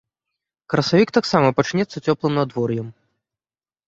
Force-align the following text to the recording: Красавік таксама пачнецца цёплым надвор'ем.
Красавік 0.73 1.09
таксама 1.17 1.49
пачнецца 1.59 1.97
цёплым 2.07 2.33
надвор'ем. 2.39 2.87